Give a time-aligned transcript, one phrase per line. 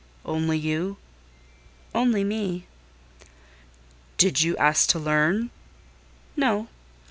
[0.25, 0.97] "Only you?"
[1.93, 2.65] "Only me."
[4.17, 5.51] "Did you ask to learn?"
[6.35, 6.69] "No."